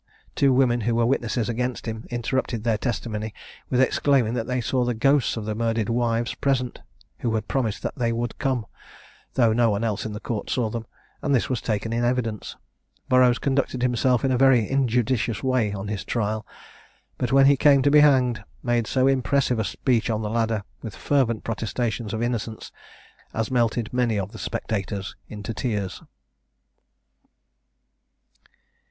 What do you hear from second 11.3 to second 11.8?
this was